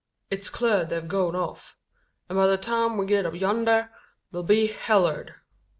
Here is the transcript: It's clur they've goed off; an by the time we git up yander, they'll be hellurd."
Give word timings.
It's 0.31 0.49
clur 0.49 0.83
they've 0.83 1.07
goed 1.07 1.35
off; 1.35 1.77
an 2.27 2.35
by 2.35 2.47
the 2.47 2.57
time 2.57 2.97
we 2.97 3.05
git 3.05 3.27
up 3.27 3.35
yander, 3.35 3.91
they'll 4.31 4.41
be 4.41 4.65
hellurd." 4.65 5.35